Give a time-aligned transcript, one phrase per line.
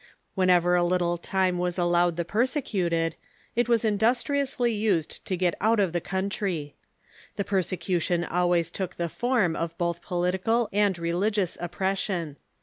[0.35, 3.15] ^^'henever a little time Avas alloAved the persecuted,
[3.55, 6.73] it was industriously used to get out of the country.
[7.35, 12.37] The perse cution always took the form of both political and religious oppression.